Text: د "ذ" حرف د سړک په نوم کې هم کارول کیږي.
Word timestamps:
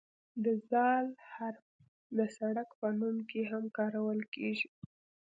د 0.43 0.45
"ذ" 0.69 0.73
حرف 1.31 1.67
د 2.17 2.19
سړک 2.37 2.69
په 2.79 2.87
نوم 2.99 3.17
کې 3.29 3.41
هم 3.51 3.63
کارول 3.77 4.19
کیږي. 4.33 4.69